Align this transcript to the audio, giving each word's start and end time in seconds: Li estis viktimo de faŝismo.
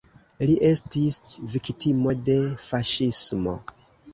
Li 0.51 0.55
estis 0.69 1.19
viktimo 1.55 2.17
de 2.31 2.39
faŝismo. 2.67 3.55